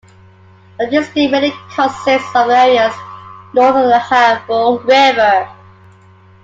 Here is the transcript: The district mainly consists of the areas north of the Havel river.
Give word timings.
The 0.79 0.87
district 0.89 1.29
mainly 1.31 1.51
consists 1.69 2.35
of 2.35 2.47
the 2.47 2.57
areas 2.57 2.95
north 3.53 3.75
of 3.75 3.85
the 3.85 3.99
Havel 3.99 4.79
river. 4.79 5.47